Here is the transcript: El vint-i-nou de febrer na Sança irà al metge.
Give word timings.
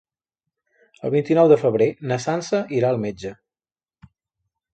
El 1.09 1.13
vint-i-nou 1.15 1.49
de 1.51 1.57
febrer 1.65 1.89
na 2.13 2.17
Sança 2.25 2.63
irà 2.79 2.91
al 2.95 3.01
metge. 3.05 3.35